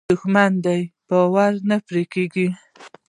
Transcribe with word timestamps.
دښمنان 0.11 0.53
دې 0.65 0.77
باور 1.09 1.51
نه 1.69 1.77
پرې 1.87 2.03
کوي. 2.13 2.47